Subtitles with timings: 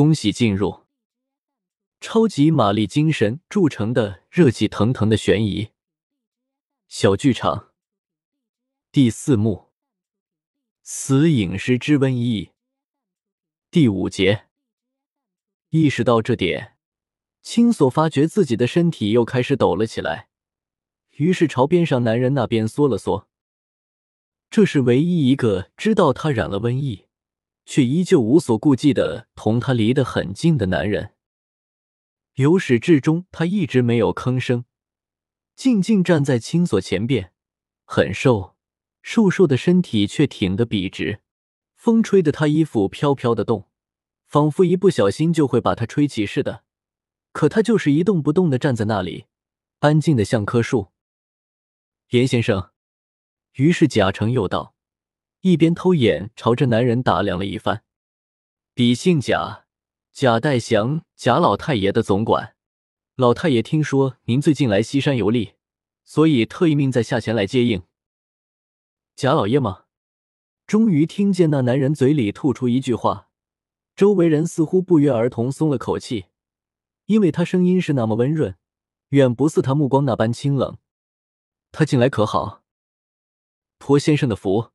[0.00, 0.86] 恭喜进入
[2.00, 5.72] 超级玛丽精神铸成的热气腾腾的悬疑
[6.88, 7.74] 小剧场
[8.90, 9.66] 第四幕：
[10.82, 12.52] 死影师之瘟疫
[13.70, 14.46] 第五节。
[15.68, 16.78] 意识到这点，
[17.42, 20.30] 青索发觉自己的身体又开始抖了起来，
[21.18, 23.28] 于是朝边上男人那边缩了缩。
[24.48, 27.09] 这是唯一一个知道他染了瘟疫。
[27.70, 31.14] 却依旧无所顾忌的同他离得很近的男人，
[32.34, 34.64] 由始至终他一直没有吭声，
[35.54, 37.32] 静静站在青锁前边，
[37.84, 38.56] 很瘦，
[39.02, 41.20] 瘦瘦的身体却挺得笔直，
[41.76, 43.68] 风吹得他衣服飘飘的动，
[44.26, 46.64] 仿佛一不小心就会把他吹起似的。
[47.30, 49.26] 可他就是一动不动的站在那里，
[49.78, 50.88] 安静的像棵树。
[52.08, 52.70] 严先生，
[53.52, 54.74] 于是贾成又道。
[55.42, 57.82] 一边偷眼朝着男人打量了一番，
[58.74, 59.64] 笔姓贾，
[60.12, 62.54] 贾代祥，贾老太爷的总管。
[63.16, 65.54] 老太爷听说您最近来西山游历，
[66.04, 67.82] 所以特意命在下前来接应。
[69.16, 69.84] 贾老爷吗？
[70.66, 73.30] 终于听见那男人嘴里吐出一句话，
[73.96, 76.26] 周围人似乎不约而同松了口气，
[77.06, 78.56] 因为他声音是那么温润，
[79.08, 80.76] 远不似他目光那般清冷。
[81.72, 82.62] 他近来可好？
[83.78, 84.72] 托先生的福。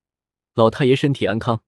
[0.55, 1.63] 老太爷身体安康。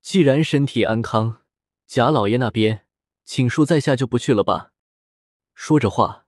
[0.00, 1.42] 既然身体安康，
[1.86, 2.86] 贾老爷那边
[3.24, 4.72] 请恕在下就不去了吧。
[5.54, 6.24] 说着话，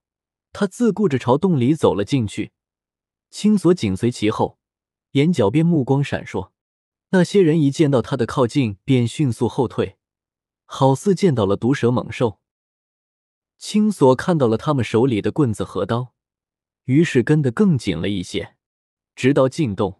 [0.53, 2.53] 他自顾着朝洞里走了进去，
[3.31, 4.59] 青锁紧随其后，
[5.13, 6.51] 眼角边目光闪烁。
[7.09, 9.97] 那些人一见到他的靠近，便迅速后退，
[10.67, 12.39] 好似见到了毒蛇猛兽。
[13.57, 16.13] 青锁看到了他们手里的棍子和刀，
[16.85, 18.57] 于是跟得更紧了一些，
[19.15, 20.00] 直到进洞。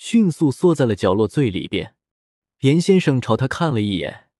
[0.00, 1.94] 迅速缩在了角落最里边。
[2.60, 4.30] 严先生朝他看了一眼，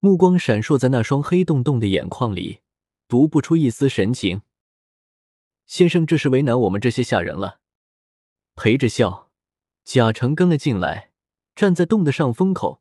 [0.00, 2.60] 目光闪烁在那双黑洞洞的眼眶里，
[3.06, 4.40] 读不出一丝神情。
[5.66, 7.60] 先生，这是为难我们这些下人了。
[8.56, 9.30] 陪着笑，
[9.84, 11.10] 贾成跟了进来，
[11.54, 12.80] 站在洞的上风口，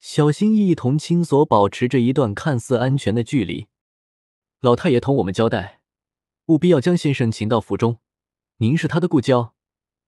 [0.00, 3.66] 小心翼翼同青锁保持着一段看似安全的距离。
[4.60, 5.82] 老太爷同我们交代，
[6.46, 7.98] 务必要将先生请到府中。
[8.56, 9.54] 您是他的故交，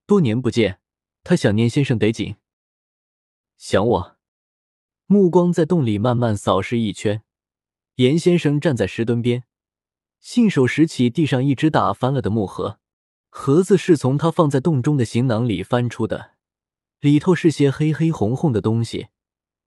[0.07, 0.82] 多年不见。
[1.25, 2.37] 他想念先生得紧，
[3.57, 4.17] 想我。
[5.07, 7.23] 目光在洞里慢慢扫视一圈，
[7.97, 9.45] 严先生站在石墩边，
[10.19, 12.81] 信手拾起地上一只打翻了的木盒，
[13.29, 16.33] 盒子是从他放在洞中的行囊里翻出的，
[17.01, 19.09] 里头是些黑黑红红的东西，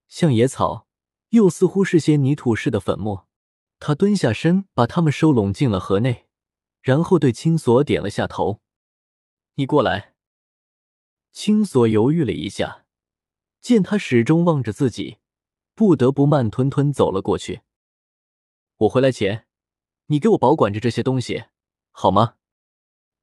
[0.08, 0.88] 像野草，
[1.30, 3.28] 又似乎是些泥土似的粉末。
[3.80, 6.26] 他蹲下身，把它们收拢进了盒内，
[6.82, 8.62] 然后对青锁点了下头
[9.56, 10.14] ：“你过来。”
[11.36, 12.86] 青锁犹豫了一下，
[13.60, 15.18] 见他始终望着自己，
[15.76, 17.60] 不得不慢吞吞走了过去。
[18.78, 19.46] 我回来前，
[20.06, 21.44] 你给我保管着这些东西，
[21.92, 22.36] 好吗？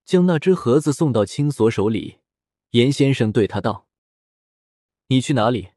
[0.04, 2.18] 将那只盒子送到青锁手里，
[2.72, 3.88] 严先生对他道
[5.08, 5.70] ：“你去哪里？”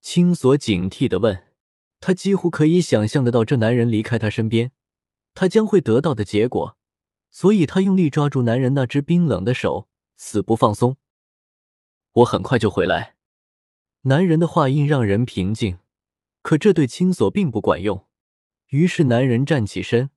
[0.00, 1.48] 青锁警惕的问。
[2.00, 4.72] 他几乎可以想象得到这男人离开他身边，
[5.34, 6.78] 他将会得到的结果，
[7.30, 10.96] 所以他用力抓住男人那只冰冷的手，死不放松。
[12.14, 13.16] 我很快就回来。
[14.02, 15.78] 男人的话音让人平静，
[16.42, 18.06] 可这对青锁并不管用。
[18.68, 20.10] 于是男人站起身，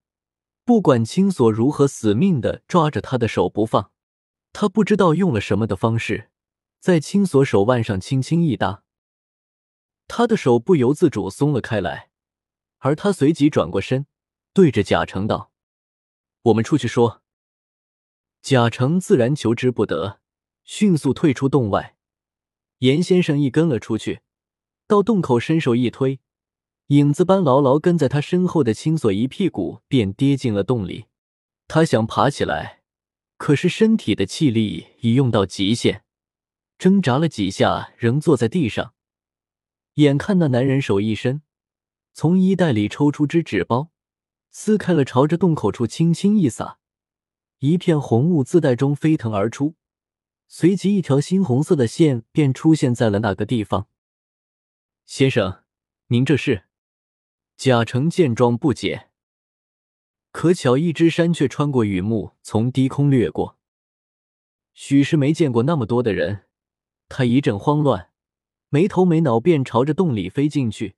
[0.63, 3.91] 不管青锁如何死命的抓着他的手不放，
[4.51, 6.29] 他不知道用了什么的方式，
[6.79, 8.83] 在青锁手腕上轻轻一搭，
[10.07, 12.09] 他的手不由自主松了开来，
[12.79, 14.05] 而他随即转过身，
[14.53, 15.51] 对着贾成道
[16.43, 17.21] ：“我们出去说。”
[18.41, 20.19] 贾成自然求之不得。
[20.67, 21.95] 迅速退出洞外，
[22.79, 24.19] 严先生一跟了出去，
[24.85, 26.19] 到洞口伸手一推，
[26.87, 31.05] 影子般牢牢跟在他身后的青锁一屁股便跌进了洞里。
[31.69, 32.81] 他想爬起来，
[33.37, 36.03] 可是身体的气力已用到极限，
[36.77, 38.93] 挣扎了几下，仍坐在地上。
[39.93, 41.41] 眼看那男人手一伸，
[42.13, 43.89] 从衣袋里抽出只纸包，
[44.51, 46.77] 撕开了，朝着洞口处轻轻一撒，
[47.59, 49.75] 一片红雾自袋中飞腾而出。
[50.49, 53.87] 随即，一条猩红色的线便出现在了那个地方。
[55.05, 55.63] 先生，
[56.07, 56.63] 您这是？
[57.57, 59.09] 贾成见状不解。
[60.31, 63.57] 可巧，一只山雀穿过雨幕，从低空掠过。
[64.73, 66.45] 许是没见过那么多的人，
[67.09, 68.11] 他一阵慌乱，
[68.69, 70.95] 没头没脑便朝着洞里飞进去。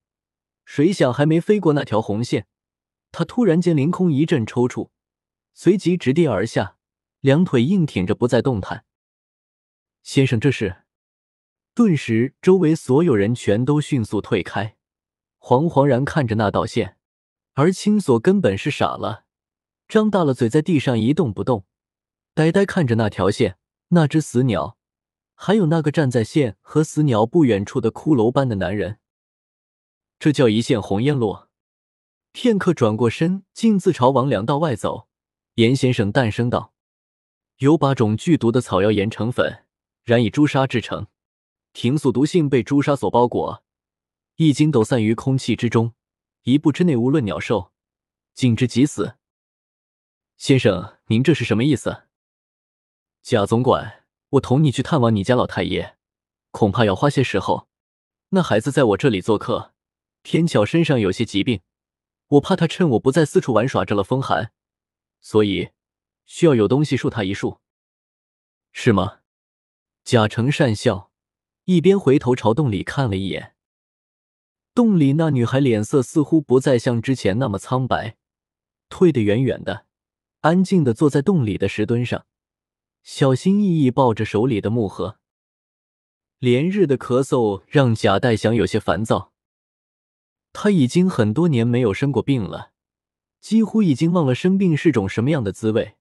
[0.66, 2.48] 谁想还没飞过那条红线，
[3.12, 4.90] 他突然间凌空一阵抽搐，
[5.54, 6.78] 随即直跌而下，
[7.22, 8.86] 两腿硬挺着不再动弹。
[10.12, 10.78] 先生，这是！
[11.76, 14.76] 顿时，周围所有人全都迅速退开，
[15.38, 16.98] 惶惶然看着那道线，
[17.54, 19.26] 而青锁根本是傻了，
[19.88, 21.68] 张大了嘴，在地上一动不动，
[22.34, 23.60] 呆呆看着那条线、
[23.90, 24.80] 那只死鸟，
[25.36, 28.98] 还有那个站在线和死鸟不远处的骷髅般的男人。
[30.18, 31.52] 这叫一线红烟落。
[32.32, 35.08] 片刻，转过身，径自朝往两道外走。
[35.54, 36.74] 严先生淡声道
[37.62, 39.66] ：“有把种剧毒的草药研成粉，
[40.10, 41.06] 染以朱砂制成，
[41.72, 43.64] 停宿毒性被朱砂所包裹，
[44.38, 45.94] 一经抖散于空气之中，
[46.42, 47.72] 一步之内无论鸟兽，
[48.34, 49.18] 尽之即死。”
[50.36, 52.06] 先生，您这是什么意思？
[53.22, 55.96] 贾总管，我同你去探望你家老太爷，
[56.50, 57.70] 恐怕要花些时候。
[58.30, 59.76] 那孩子在我这里做客，
[60.24, 61.62] 偏巧身上有些疾病，
[62.30, 64.52] 我怕他趁我不在四处玩耍着了风寒。
[65.22, 65.70] 所以，
[66.26, 67.60] 需要有东西束他一束，
[68.72, 69.19] 是吗？
[70.12, 71.12] 贾成讪笑，
[71.66, 73.54] 一边回头朝洞里看了一眼。
[74.74, 78.18] 洞里那女孩脸色似乎不再像之前那么苍白，
[78.90, 79.86] 退得远远的，
[80.40, 82.26] 安静的坐在洞里的石墩上，
[83.04, 85.20] 小心翼翼抱着手里的木盒。
[86.40, 89.32] 连日的咳嗽让贾代祥有些烦躁，
[90.52, 92.72] 他已经很多年没有生过病了。
[93.40, 95.98] 几乎已经忘了生病是种什么样的滋味，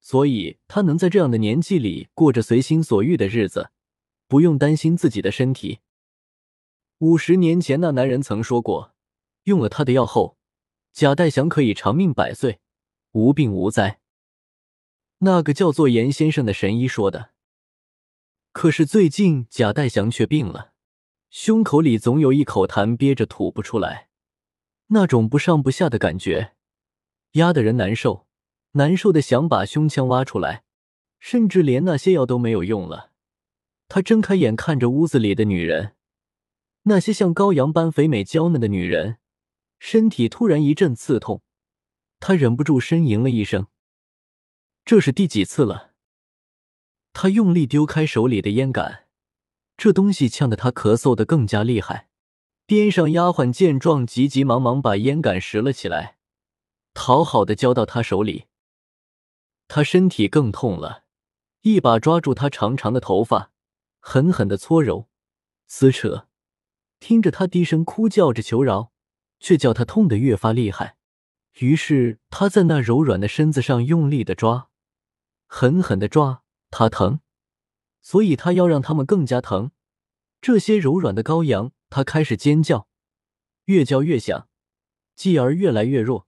[0.00, 3.70] 所以他能在这样的年纪里过着随心所欲的日子，
[4.26, 5.80] 不用担心自己的身体。
[6.98, 8.94] 五十年前，那男人曾说过，
[9.44, 10.36] 用了他的药后，
[10.92, 12.60] 贾代祥可以长命百岁，
[13.12, 14.00] 无病无灾。
[15.18, 17.30] 那个叫做严先生的神医说的。
[18.52, 20.72] 可是最近，贾代祥却病了，
[21.28, 24.08] 胸口里总有一口痰憋着吐不出来，
[24.88, 26.54] 那种不上不下的感觉。
[27.32, 28.27] 压得人难受，
[28.72, 30.64] 难受的想把胸腔挖出来，
[31.18, 33.12] 甚至连那些药都没有用了。
[33.88, 35.94] 他睁开眼看着屋子里的女人，
[36.82, 39.18] 那些像羔羊般肥美娇嫩的女人，
[39.78, 41.42] 身体突然一阵刺痛，
[42.20, 43.66] 他忍不住呻吟了一声。
[44.84, 45.92] 这是第几次了？
[47.12, 49.06] 他用力丢开手里的烟杆，
[49.76, 52.08] 这东西呛得他咳嗽的更加厉害。
[52.66, 56.18] 边上丫鬟见状，急急忙忙把烟杆拾了起来。
[56.92, 58.44] 讨好的交到他手里，
[59.68, 61.04] 他身体更痛了，
[61.60, 63.52] 一把抓住他长长的头发，
[64.00, 65.08] 狠狠的搓揉、
[65.66, 66.26] 撕扯，
[66.98, 68.92] 听着他低声哭叫着求饶，
[69.38, 70.96] 却叫他痛得越发厉害。
[71.60, 74.70] 于是他在那柔软的身子上用力的抓，
[75.46, 77.20] 狠狠的抓，他疼，
[78.00, 79.72] 所以他要让他们更加疼。
[80.40, 82.88] 这些柔软的羔羊，他开始尖叫，
[83.64, 84.48] 越叫越响，
[85.16, 86.26] 继而越来越弱。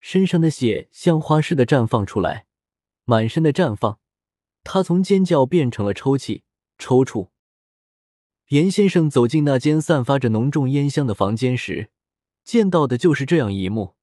[0.00, 2.46] 身上的血像花似的绽放出来，
[3.08, 3.98] 满身的绽放。
[4.64, 6.42] 他从尖叫变成了抽泣、
[6.76, 7.30] 抽搐。
[8.48, 11.90] 严先生走进那间散发着浓重烟香的房间时，
[12.44, 13.94] 见到的就是这样一幕。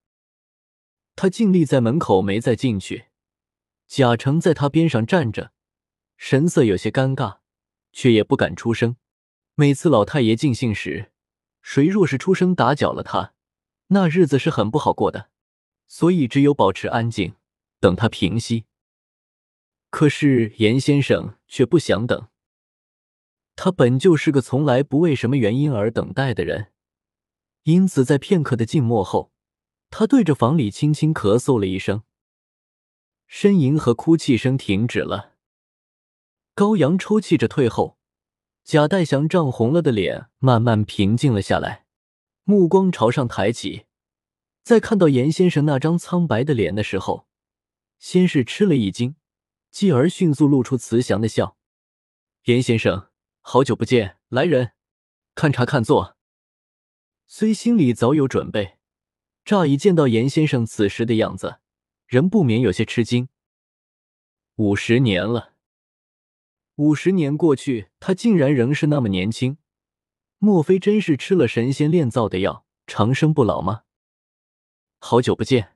[1.16, 3.06] 他静立在门口，没再进去。
[3.86, 5.52] 贾成在他边上站着，
[6.18, 7.38] 神色有些尴尬，
[7.92, 8.96] 却也不敢出声。
[9.54, 11.12] 每次老太爷尽兴时，
[11.62, 13.34] 谁若是出声打搅了他，
[13.90, 15.30] 那日子是很不好过的。
[15.88, 17.36] 所以，只有保持安静，
[17.80, 18.66] 等他平息。
[19.96, 22.28] 可是严先生却不想等。
[23.56, 26.74] 他本就是个从来不为什么原因而等待的人，
[27.64, 29.32] 因此在片刻的静默后，
[29.90, 32.04] 他对着房里轻轻咳嗽了一声，
[33.32, 35.36] 呻吟和哭泣声停止了。
[36.54, 37.98] 高阳抽泣着退后，
[38.66, 41.86] 贾代祥涨红了的脸慢慢平静了下来，
[42.44, 43.86] 目光朝上抬起。
[44.62, 47.30] 在看到严先生那张苍白的脸的时候，
[47.98, 49.16] 先是吃了一惊，
[49.76, 51.58] 继而迅速露出慈祥的笑。
[52.46, 53.10] 严先生，
[53.42, 54.72] 好久不见，来人，
[55.36, 56.16] 看茶看坐。
[57.28, 58.78] 虽心里早有准备，
[59.44, 61.60] 乍一见到严先生此时的样子，
[62.08, 63.28] 仍不免有些吃惊。
[64.56, 65.56] 五十年了，
[66.76, 69.58] 五十年过去，他竟然仍是那么年轻，
[70.38, 73.84] 莫非真是吃了神仙炼造的药，长生不老吗？
[75.00, 75.75] 好久不见，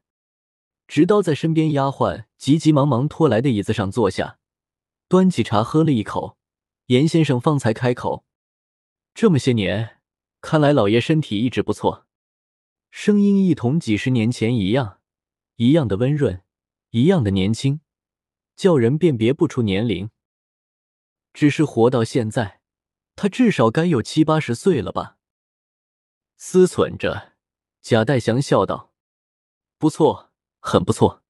[0.90, 4.40] 直刀在身边，丫鬟急急忙忙拖来的椅子上坐下，
[5.08, 6.40] 端起茶喝了一口。
[6.88, 8.26] 严先生方才开口
[9.14, 10.00] ：“这么些年，
[10.42, 12.08] 看来老爷身体一直不错。”
[12.90, 15.00] 声音一同几十年前一样，
[15.58, 16.42] 一样的温润，
[16.90, 17.82] 一样的年轻，
[18.56, 20.10] 叫人辨别不出年龄。
[21.34, 22.62] 只是活到现在，
[23.16, 25.20] 他至少该有七八十岁了吧？
[26.36, 27.34] 思忖着，
[27.80, 28.92] 贾代祥笑道。
[29.78, 30.29] 不错，
[30.60, 31.24] 很不错。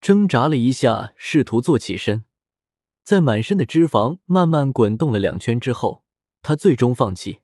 [0.00, 2.24] 挣扎了一下，试图坐起身，
[3.02, 6.04] 在满身的脂肪慢慢滚动了两圈之后，
[6.42, 7.40] 他最终放弃。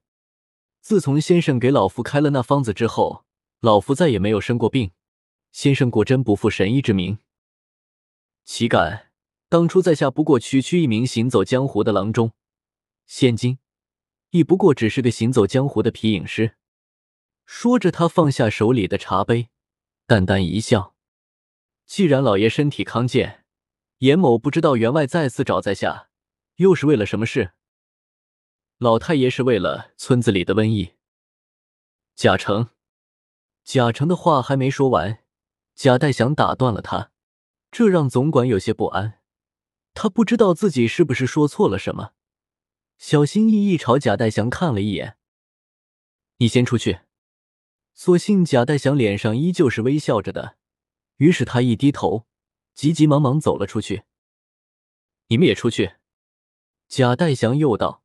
[0.81, 3.25] 自从先生给老夫开了那方子之后，
[3.61, 4.93] 老夫再也没有生过病。
[5.53, 7.19] 先生果真不负神医之名。
[8.45, 9.11] 岂敢！
[9.49, 12.33] 当初在下不过区区一名行走江湖的郎中，
[13.07, 13.59] 现今
[14.31, 16.57] 亦不过只是个行走江湖的皮影师。
[17.45, 19.51] 说着，他放下手里的茶杯，
[20.07, 20.92] 淡淡一笑
[21.93, 23.45] ：“既然老爷身体康健，
[23.99, 26.09] 严某不知道员外再次找在下，
[26.57, 27.53] 又是为了什么事？”
[28.81, 30.95] 老太爷是为了村子里的瘟疫。
[32.17, 32.71] 贾成，
[33.63, 35.23] 贾成的话还没说完，
[35.75, 37.11] 贾代祥打断了他，
[37.71, 39.21] 这让总管有些不安。
[39.93, 42.13] 他不知道自己是不是说错了什么，
[42.97, 45.19] 小心翼翼朝贾代祥看了一眼
[46.41, 47.01] ：“你先出去。”
[47.93, 50.57] 所幸贾代祥脸上依旧是微笑着的，
[51.23, 52.27] 于是他一低头，
[52.75, 54.03] 急急忙忙走了出去。
[55.31, 55.93] “你们也出去。”
[56.91, 58.03] 贾代祥又道，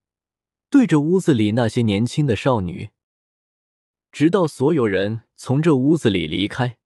[0.69, 2.91] 对着屋子里那些年轻的少女。
[4.11, 6.77] 直到所有人从这屋子里离开，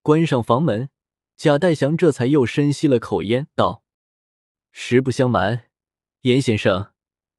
[0.00, 0.88] 关上房门，
[1.36, 3.82] 贾代祥这才又深吸了口烟，道。
[4.72, 5.66] 实不相瞒，
[6.22, 6.92] 严先生，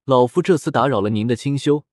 [0.06, 1.84] 老夫这次打扰了您的清修，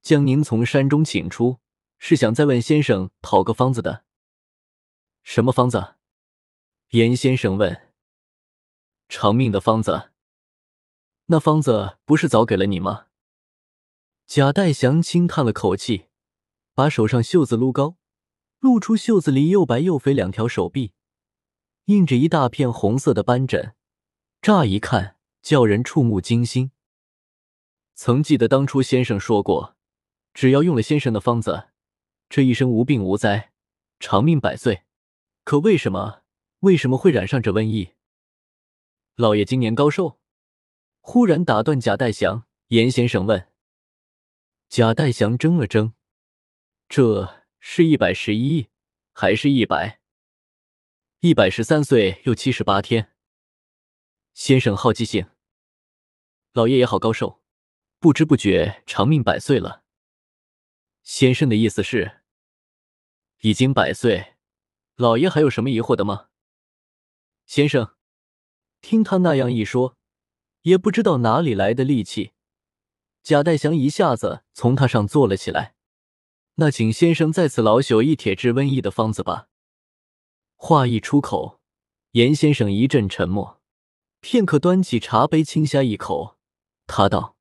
[0.00, 1.58] 将您从山中请出，
[1.98, 4.04] 是想再问先生讨个方子的。
[5.22, 5.96] 什么方子？
[6.90, 7.88] 严先生问。
[9.08, 10.10] 长命的方子。
[11.26, 13.06] 那方子不是早给了你吗？
[14.26, 16.06] 贾代祥轻叹了口气，
[16.74, 17.96] 把手上袖子撸高，
[18.58, 20.92] 露出袖子里又白又肥两条手臂，
[21.86, 23.74] 印着一大片红色的斑疹。
[24.42, 26.72] 乍一看，叫人触目惊心。
[27.94, 29.76] 曾记得当初先生说过，
[30.32, 31.68] 只要用了先生的方子，
[32.28, 33.52] 这一生无病无灾，
[33.98, 34.84] 长命百岁。
[35.50, 36.22] 可为什么，
[36.60, 37.94] 为什么会染上这瘟疫？
[39.16, 40.20] 老爷今年高寿？
[41.00, 43.48] 忽然打断贾代祥，严先生问。
[44.68, 45.94] 贾代祥怔了怔，
[46.88, 48.68] 这是一百十一，
[49.12, 50.00] 还是一百？
[51.18, 53.16] 一百十三岁又七十八天。
[54.32, 55.30] 先生好记性，
[56.52, 57.42] 老爷也好高寿，
[57.98, 59.82] 不知不觉长命百岁了。
[61.02, 62.20] 先生的意思是，
[63.40, 64.29] 已经百岁，
[65.00, 66.26] 老爷还有什么疑惑的吗？
[67.46, 67.94] 先生，
[68.82, 69.96] 听他那样一说，
[70.60, 72.32] 也不知道哪里来的力气，
[73.22, 75.74] 贾代祥一下子从榻上坐了起来。
[76.56, 79.48] 那请先生再次老朽一帖治瘟疫的方子吧。
[80.56, 81.62] 话一出口，
[82.10, 83.62] 严先生一阵沉默。
[84.20, 86.36] 片刻，端起茶杯，轻呷一口。
[86.86, 87.36] 他道：“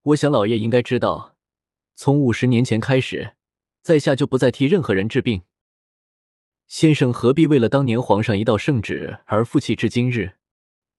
[0.00, 1.36] 我想老爷应该知道，
[1.94, 3.36] 从五十年前开始，
[3.82, 5.42] 在下就不再替任何人治病。
[6.70, 10.34] 先生何必为了当年皇上一道圣旨而负气至今日？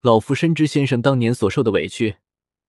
[0.01, 2.17] 老夫深知先生当年所受的委屈。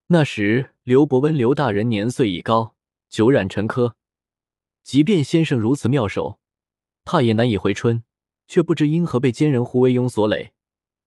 [0.06, 2.76] 那时刘伯温刘大人年岁已高，
[3.08, 3.94] 久染沉疴，
[4.84, 6.38] 即便先生如此妙手，
[7.04, 8.04] 怕也难以回春。
[8.46, 10.52] 却不知因何被奸人胡惟庸所累。”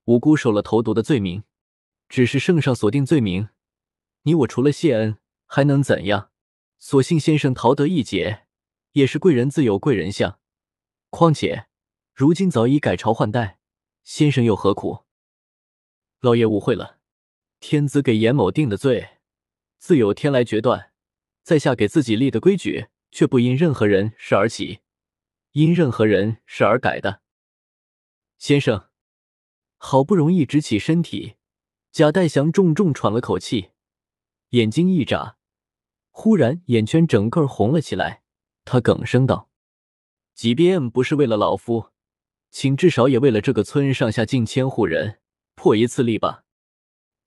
[0.03, 1.43] 无辜受了投毒的罪名，
[2.09, 3.47] 只是圣上所定罪名，
[4.23, 6.29] 你我除了谢恩还能怎样？
[6.77, 8.47] 所幸先生逃得一劫，
[8.91, 10.39] 也是贵人自有贵人相。
[11.09, 11.67] 况且
[12.15, 13.59] 如今早已改朝换代，
[14.05, 15.03] 先生又何苦？
[16.21, 16.97] 老爷误会了，
[17.59, 19.17] 天子给严某定的罪，
[19.79, 20.93] 自有天来决断。
[21.43, 24.79] 在下给自己立的规矩，却不因任何人事而起，
[25.51, 27.21] 因任何人事而改的。
[28.37, 28.87] 先生。
[29.77, 31.35] 好不容易直起身体，
[31.91, 33.71] 贾代祥重重喘了口气，
[34.51, 35.35] 眼睛一眨，
[36.11, 38.23] 忽然眼圈整个红了起来。
[38.63, 39.49] 他哽声道
[40.33, 41.89] ：“即便不是为了老夫，
[42.55, 45.19] 请至少也为了这个村上下近千户人
[45.55, 46.45] 破一次例吧。”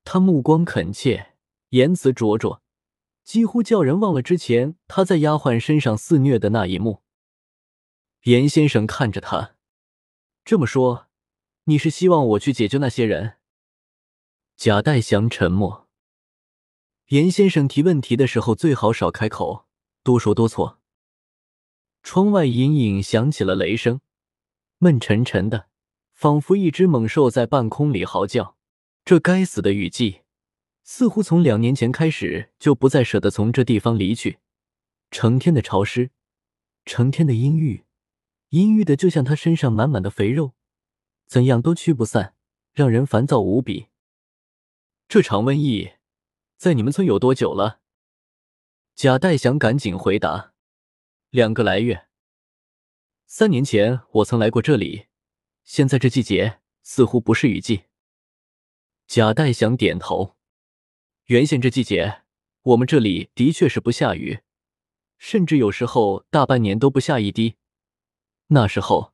[0.03, 1.35] 他目光恳切，
[1.69, 2.63] 言辞灼灼，
[3.25, 7.03] 几乎叫人忘了之前他在丫鬟身上肆虐的那一幕。
[8.23, 9.55] 严先生看着他，
[10.47, 11.09] 这么说。
[11.65, 13.35] 你是希望我去解救那些人？
[14.57, 15.87] 贾代祥沉默。
[17.09, 19.67] 严先生提问题的时候最好少开口，
[20.03, 20.81] 多说多错。
[22.03, 24.01] 窗外隐隐响起了雷声，
[24.79, 25.67] 闷沉沉的，
[26.13, 28.57] 仿佛一只猛兽在半空里嚎叫。
[29.05, 30.21] 这该死的雨季，
[30.85, 34.39] 似乎从两年前开始就不再舍得从这地方离去。
[35.11, 36.11] 成天的潮湿，
[36.85, 37.85] 成天的阴郁，
[38.51, 40.53] 阴郁的就像他身上满满的肥肉。
[41.27, 42.35] 怎样都驱不散，
[42.73, 43.89] 让人烦躁无比。
[45.09, 45.93] 这场瘟疫
[46.57, 47.81] 在你们村有多久了？
[48.95, 50.53] 贾代祥赶紧回答
[51.31, 52.08] ：“两个来月。
[53.31, 55.09] 三年前我曾来过这里，
[55.63, 57.83] 现在这季节似乎不是雨季。”
[59.07, 60.35] 贾代祥点头
[61.29, 62.23] ：“原先这季节
[62.63, 64.41] 我们这里的确是不下雨，
[65.19, 67.57] 甚至有时候大半年都不下一滴。
[68.47, 69.13] 那时候，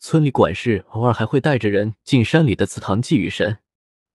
[0.00, 3.60] 村里管事偶尔还会带着人进山里的祠堂祭雨神。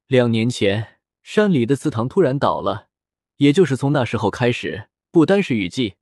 [0.07, 2.89] 两年前，山里的祠堂突然倒了，
[3.37, 5.95] 也就是从那时候开始，不单是雨季，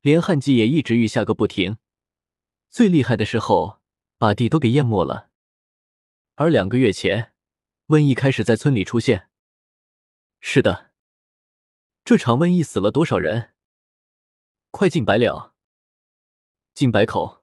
[0.00, 1.76] 连旱季也一直雨下个不停。
[2.70, 3.80] 最厉害的时候，
[4.18, 5.30] 把地都给淹没了。
[6.34, 7.32] 而两个月前，
[7.88, 9.28] 瘟疫开始在村里出现。
[10.40, 10.92] 是的，
[12.04, 13.54] 这场瘟疫死了多少人？
[14.70, 15.54] 快近百了，
[16.74, 17.42] 近百口。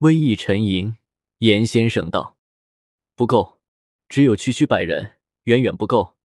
[0.00, 0.96] 瘟疫沉吟，
[1.38, 2.36] 严先生道
[3.14, 3.60] ：“不够，
[4.08, 6.16] 只有区区百人，远远不够。”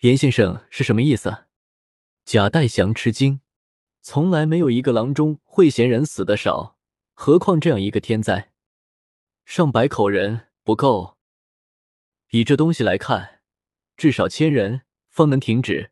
[0.00, 1.46] 严先生是什么意思？
[2.24, 3.40] 贾代祥吃惊，
[4.00, 6.78] 从来没有一个郎中会嫌人死的少，
[7.22, 8.50] 何况这样一个天灾，
[9.44, 11.18] 上百口人不够。
[12.30, 13.42] 以这东西来看，
[13.94, 15.90] 至少千人方能停止，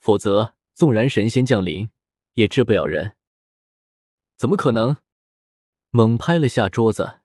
[0.00, 1.88] 否则纵然神仙降临。
[2.34, 3.14] 也治不了人，
[4.36, 4.96] 怎么可能？
[5.90, 7.20] 猛拍了下桌子，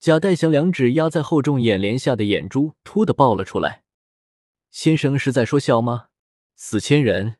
[0.00, 3.84] 贾代祥两指压在厚重眼帘下的眼珠突的爆了出来。
[4.70, 6.08] 先生是在说笑吗？
[6.56, 7.36] 死千人，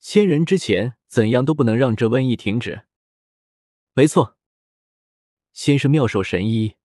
[0.00, 2.86] 千人之前怎样都不能让这瘟疫停止。
[3.94, 4.36] 没错，
[5.60, 6.76] 先生妙手神医，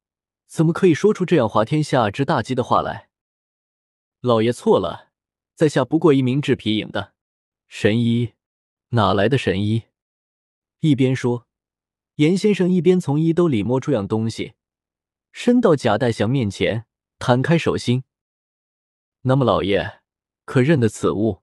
[0.47, 3.07] 怎么可以说出这样滑天下之大稽的话来？
[4.19, 5.13] 老爷错了，
[5.53, 7.13] 在下不过一名治皮影的
[7.69, 8.33] 神医。
[8.89, 9.83] 哪来的神医？
[10.81, 11.47] 一边说，
[12.15, 14.55] 严先生一边从衣兜里摸出样东西，
[15.31, 16.85] 伸到贾代祥面前，
[17.17, 18.03] 摊开手心。
[19.21, 20.01] 那么，老爷
[20.43, 21.41] 可认得此物？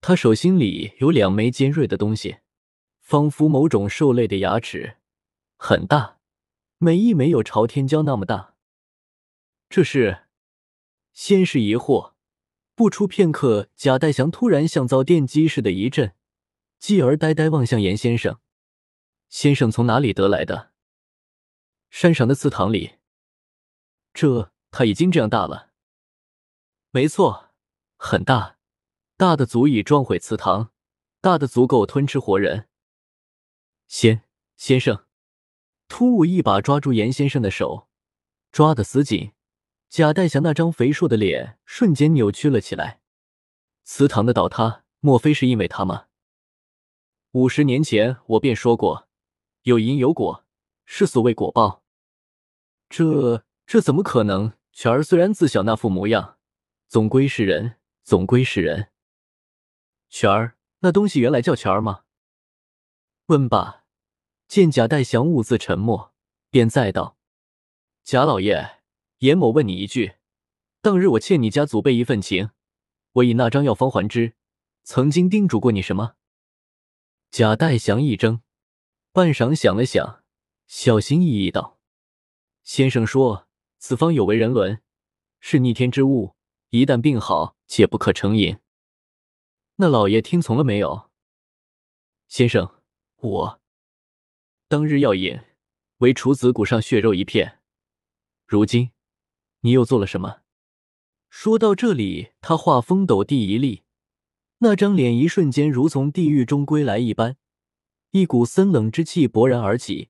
[0.00, 2.38] 他手心里有两枚尖锐的东西，
[3.02, 4.96] 仿佛某种兽类的牙齿，
[5.56, 6.18] 很大，
[6.78, 8.54] 每一枚有朝天椒那么大。
[9.68, 10.26] 这是？
[11.12, 12.12] 先是疑惑，
[12.74, 16.14] 不出片刻，贾代祥突然像遭电击似的一震。
[16.78, 18.38] 继而呆呆望向严先生，
[19.30, 20.72] 先生从哪里得来的？
[21.88, 22.96] 山上的祠堂里。
[24.12, 25.72] 这他已经这样大了。
[26.90, 27.54] 没错，
[27.96, 28.58] 很大，
[29.16, 30.70] 大的足以撞毁祠堂，
[31.22, 32.68] 大的足够吞吃活人。
[33.88, 34.22] 先
[34.56, 35.05] 先生，
[35.88, 37.88] 突兀一把抓住严先生的手，
[38.52, 39.32] 抓得死紧。
[39.88, 43.00] 贾代祥那张肥硕的脸瞬间扭曲了起来。
[43.84, 46.06] 祠堂的倒塌，莫非是因为他吗？
[47.30, 49.08] 五十年前我便说过，
[49.62, 50.44] 有因有果，
[50.84, 51.84] 是所谓果报。
[52.88, 54.52] 这这怎么可能？
[54.72, 56.36] 全儿虽然自小那副模样，
[56.86, 58.88] 总归是人，总归是人。
[60.10, 62.02] 全儿，那东西原来叫全儿吗？
[63.26, 63.85] 问罢，
[64.48, 66.14] 见贾代祥兀自沉默，
[66.50, 67.16] 便再道
[68.04, 68.80] ：“贾老爷，
[69.18, 70.16] 严某问你一句，
[70.80, 72.50] 当日我欠你家祖辈一份情，
[73.12, 74.34] 我以那张药方还之，
[74.84, 76.14] 曾经叮嘱过你什么？”
[77.30, 78.40] 贾代祥一怔，
[79.12, 80.22] 半晌想了想，
[80.66, 81.80] 小心翼翼道
[82.62, 84.80] ：“先生说此方有违人伦，
[85.40, 86.36] 是逆天之物，
[86.70, 88.58] 一旦病好，且不可成瘾。
[89.76, 91.10] 那老爷听从了没有？”
[92.28, 92.72] 先生，
[93.16, 93.60] 我
[94.68, 95.38] 当日要饮，
[95.98, 97.60] 为处子骨上血肉一片。
[98.48, 98.90] 如今
[99.60, 100.40] 你又做了什么？
[101.30, 103.84] 说到这里，他话锋陡地一立。
[104.58, 107.36] 那张脸一瞬间如从地狱中归来一般，
[108.10, 110.08] 一股森冷之气勃然而起，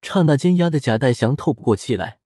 [0.00, 2.20] 刹那间压得贾代祥透不过气来。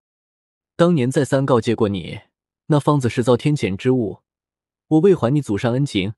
[0.77, 2.21] 当年再三告诫过你，
[2.67, 4.21] 那方子是遭天谴之物，
[4.87, 6.15] 我为还你祖上恩情，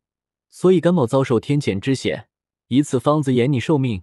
[0.51, 2.29] 所以甘冒遭受天谴之险，
[2.69, 4.03] 以此方子延你寿命。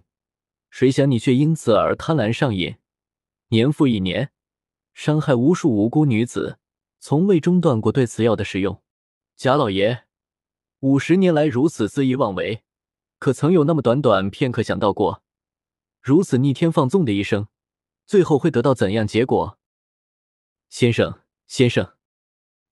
[0.74, 2.78] 谁想你却因此而贪婪上瘾，
[3.50, 4.32] 年复一年，
[4.92, 6.58] 伤害无数无辜女子，
[6.98, 8.82] 从未中断过对此药的使用。
[9.36, 10.06] 贾老爷。
[10.80, 12.64] 五十年来如此恣意妄为，
[13.20, 15.22] 可曾有那么短短片刻想到过，
[16.02, 17.46] 如此逆天放纵的一生，
[18.04, 19.56] 最后会得到怎样结果？
[20.68, 21.94] 先生，先生，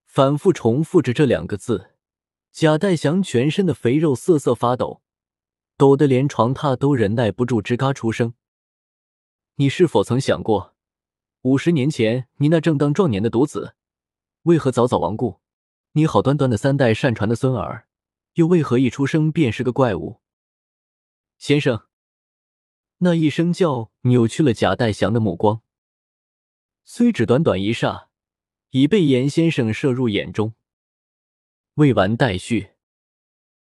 [0.07, 1.93] 反复重复着这两个字，
[2.51, 5.03] 贾代祥全身的肥肉瑟瑟发抖，
[5.83, 8.35] 抖得连床榻都忍耐不住吱嘎出声。
[9.57, 10.77] 你是否曾想过，
[11.41, 13.75] 五十年前你那正当壮年的独子，
[14.43, 15.41] 为何早早亡故？
[15.95, 17.89] 你好端端的三代善传的孙儿。
[18.35, 20.21] 又为何一出生便是个怪物？
[21.37, 21.83] 先生，
[22.99, 25.63] 那一声叫扭曲了贾代祥的目光，
[26.85, 28.07] 虽只短短一霎，
[28.71, 30.55] 已被严先生射入眼中。
[31.75, 32.72] 未完待续。